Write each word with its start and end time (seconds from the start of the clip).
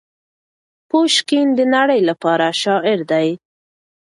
پوشکین 0.89 1.47
د 1.55 1.59
نړۍ 1.75 2.01
لپاره 2.09 2.47
شاعر 2.61 2.99
دی. 3.11 3.27